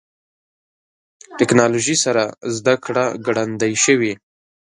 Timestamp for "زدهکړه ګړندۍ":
2.55-3.73